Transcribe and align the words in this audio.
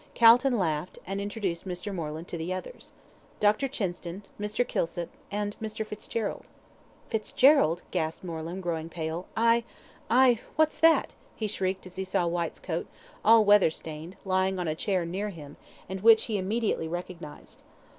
Calton 0.15 0.57
laughed, 0.57 0.97
and 1.05 1.21
introduced 1.21 1.67
Mr. 1.67 1.93
Moreland 1.93 2.27
to 2.29 2.35
the 2.35 2.51
others. 2.51 2.93
"Dr. 3.39 3.67
Chinston, 3.67 4.23
Mr. 4.39 4.67
Kilsip, 4.67 5.09
and 5.29 5.55
Mr. 5.61 5.85
Fitzgerald." 5.85 6.47
"Fitzgerald," 7.09 7.83
gasped 7.91 8.23
Moreland, 8.25 8.63
growing 8.63 8.89
pale. 8.89 9.27
"I 9.37 9.63
I 10.09 10.39
what's 10.55 10.79
that?" 10.79 11.13
he 11.35 11.45
shrieked, 11.45 11.85
as 11.85 11.97
he 11.97 12.03
saw 12.03 12.25
Whyte's 12.25 12.59
coat, 12.59 12.87
all 13.23 13.45
weather 13.45 13.69
stained, 13.69 14.15
lying 14.25 14.57
on 14.57 14.67
a 14.67 14.73
chair 14.73 15.05
near 15.05 15.29
him, 15.29 15.55
and 15.87 16.01
which 16.01 16.23
he 16.23 16.39
immediately 16.39 16.87
recognised. 16.87 17.61